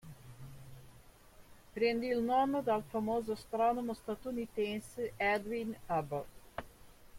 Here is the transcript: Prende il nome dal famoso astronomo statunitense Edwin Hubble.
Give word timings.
Prende 1.75 2.07
il 2.07 2.23
nome 2.23 2.63
dal 2.63 2.81
famoso 2.81 3.33
astronomo 3.33 3.93
statunitense 3.93 5.13
Edwin 5.15 5.75
Hubble. 5.85 6.25